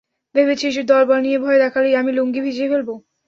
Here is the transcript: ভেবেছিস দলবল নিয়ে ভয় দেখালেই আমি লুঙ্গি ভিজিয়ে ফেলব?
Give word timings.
ভেবেছিস 0.35 0.75
দলবল 0.85 1.19
নিয়ে 1.21 1.37
ভয় 1.37 1.59
দেখালেই 1.59 1.95
আমি 1.95 2.11
লুঙ্গি 2.11 2.41
ভিজিয়ে 2.41 2.69
ফেলব? 2.71 2.89